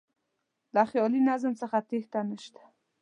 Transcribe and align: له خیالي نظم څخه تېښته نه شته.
له 0.75 0.81
خیالي 0.91 1.21
نظم 1.29 1.53
څخه 1.61 1.77
تېښته 1.89 2.19
نه 2.29 2.35
شته. 2.43 2.63